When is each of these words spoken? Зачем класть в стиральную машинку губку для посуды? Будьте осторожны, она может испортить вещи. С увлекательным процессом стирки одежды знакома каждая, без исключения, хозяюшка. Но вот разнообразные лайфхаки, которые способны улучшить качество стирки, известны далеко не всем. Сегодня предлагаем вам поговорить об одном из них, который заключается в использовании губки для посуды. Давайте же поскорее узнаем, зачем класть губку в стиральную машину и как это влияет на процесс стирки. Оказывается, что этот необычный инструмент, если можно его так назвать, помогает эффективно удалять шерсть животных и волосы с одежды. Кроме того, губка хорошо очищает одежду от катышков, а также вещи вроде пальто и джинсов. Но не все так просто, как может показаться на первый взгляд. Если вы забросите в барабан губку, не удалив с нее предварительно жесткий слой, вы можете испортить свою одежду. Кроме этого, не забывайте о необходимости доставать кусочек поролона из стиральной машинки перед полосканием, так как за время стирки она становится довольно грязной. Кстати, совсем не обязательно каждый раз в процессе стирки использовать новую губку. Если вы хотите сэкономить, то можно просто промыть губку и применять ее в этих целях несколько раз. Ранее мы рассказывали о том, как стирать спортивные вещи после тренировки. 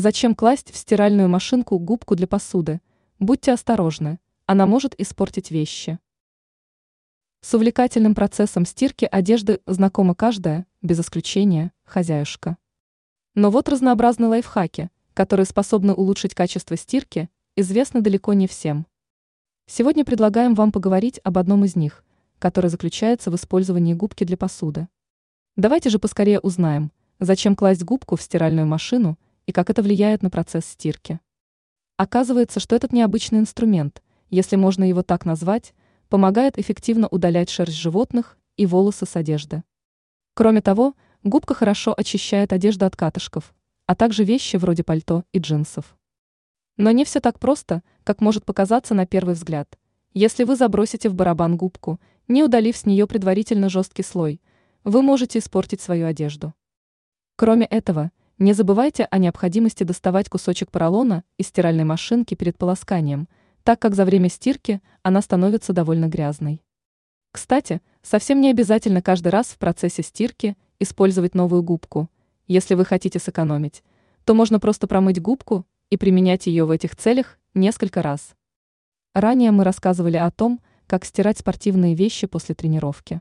Зачем 0.00 0.36
класть 0.36 0.70
в 0.70 0.76
стиральную 0.76 1.28
машинку 1.28 1.76
губку 1.76 2.14
для 2.14 2.28
посуды? 2.28 2.80
Будьте 3.18 3.50
осторожны, 3.50 4.20
она 4.46 4.64
может 4.64 4.94
испортить 4.96 5.50
вещи. 5.50 5.98
С 7.40 7.52
увлекательным 7.54 8.14
процессом 8.14 8.64
стирки 8.64 9.08
одежды 9.10 9.60
знакома 9.66 10.14
каждая, 10.14 10.66
без 10.82 11.00
исключения, 11.00 11.72
хозяюшка. 11.82 12.58
Но 13.34 13.50
вот 13.50 13.68
разнообразные 13.68 14.28
лайфхаки, 14.28 14.90
которые 15.14 15.46
способны 15.46 15.94
улучшить 15.94 16.32
качество 16.32 16.76
стирки, 16.76 17.28
известны 17.56 18.00
далеко 18.00 18.34
не 18.34 18.46
всем. 18.46 18.86
Сегодня 19.66 20.04
предлагаем 20.04 20.54
вам 20.54 20.70
поговорить 20.70 21.18
об 21.24 21.38
одном 21.38 21.64
из 21.64 21.74
них, 21.74 22.04
который 22.38 22.70
заключается 22.70 23.32
в 23.32 23.34
использовании 23.34 23.94
губки 23.94 24.22
для 24.22 24.36
посуды. 24.36 24.86
Давайте 25.56 25.90
же 25.90 25.98
поскорее 25.98 26.38
узнаем, 26.38 26.92
зачем 27.18 27.56
класть 27.56 27.82
губку 27.82 28.14
в 28.14 28.22
стиральную 28.22 28.68
машину 28.68 29.18
и 29.48 29.52
как 29.52 29.70
это 29.70 29.82
влияет 29.82 30.22
на 30.22 30.28
процесс 30.28 30.66
стирки. 30.66 31.20
Оказывается, 31.96 32.60
что 32.60 32.76
этот 32.76 32.92
необычный 32.92 33.38
инструмент, 33.38 34.02
если 34.28 34.56
можно 34.56 34.84
его 34.86 35.02
так 35.02 35.24
назвать, 35.24 35.72
помогает 36.10 36.58
эффективно 36.58 37.08
удалять 37.08 37.48
шерсть 37.48 37.78
животных 37.78 38.36
и 38.58 38.66
волосы 38.66 39.06
с 39.06 39.16
одежды. 39.16 39.64
Кроме 40.34 40.60
того, 40.60 40.94
губка 41.24 41.54
хорошо 41.54 41.94
очищает 41.96 42.52
одежду 42.52 42.84
от 42.84 42.94
катышков, 42.94 43.54
а 43.86 43.94
также 43.94 44.22
вещи 44.22 44.56
вроде 44.56 44.84
пальто 44.84 45.24
и 45.32 45.38
джинсов. 45.38 45.96
Но 46.76 46.90
не 46.90 47.06
все 47.06 47.18
так 47.18 47.40
просто, 47.40 47.82
как 48.04 48.20
может 48.20 48.44
показаться 48.44 48.92
на 48.92 49.06
первый 49.06 49.34
взгляд. 49.34 49.78
Если 50.12 50.44
вы 50.44 50.56
забросите 50.56 51.08
в 51.08 51.14
барабан 51.14 51.56
губку, 51.56 51.98
не 52.28 52.44
удалив 52.44 52.76
с 52.76 52.84
нее 52.84 53.06
предварительно 53.06 53.70
жесткий 53.70 54.02
слой, 54.02 54.42
вы 54.84 55.00
можете 55.00 55.38
испортить 55.38 55.80
свою 55.80 56.06
одежду. 56.06 56.52
Кроме 57.36 57.64
этого, 57.64 58.10
не 58.38 58.52
забывайте 58.52 59.08
о 59.10 59.18
необходимости 59.18 59.82
доставать 59.82 60.28
кусочек 60.28 60.70
поролона 60.70 61.24
из 61.38 61.48
стиральной 61.48 61.82
машинки 61.82 62.36
перед 62.36 62.56
полосканием, 62.56 63.28
так 63.64 63.80
как 63.80 63.96
за 63.96 64.04
время 64.04 64.28
стирки 64.28 64.80
она 65.02 65.22
становится 65.22 65.72
довольно 65.72 66.06
грязной. 66.06 66.62
Кстати, 67.32 67.82
совсем 68.00 68.40
не 68.40 68.50
обязательно 68.50 69.02
каждый 69.02 69.28
раз 69.28 69.48
в 69.48 69.58
процессе 69.58 70.04
стирки 70.04 70.56
использовать 70.78 71.34
новую 71.34 71.64
губку. 71.64 72.08
Если 72.46 72.74
вы 72.74 72.84
хотите 72.84 73.18
сэкономить, 73.18 73.82
то 74.24 74.34
можно 74.34 74.60
просто 74.60 74.86
промыть 74.86 75.20
губку 75.20 75.66
и 75.90 75.96
применять 75.96 76.46
ее 76.46 76.64
в 76.64 76.70
этих 76.70 76.94
целях 76.94 77.38
несколько 77.54 78.02
раз. 78.02 78.36
Ранее 79.14 79.50
мы 79.50 79.64
рассказывали 79.64 80.16
о 80.16 80.30
том, 80.30 80.60
как 80.86 81.04
стирать 81.04 81.38
спортивные 81.38 81.96
вещи 81.96 82.28
после 82.28 82.54
тренировки. 82.54 83.20